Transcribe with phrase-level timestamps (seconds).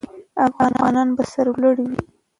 [0.71, 1.99] افغانان به سرلوړي وي.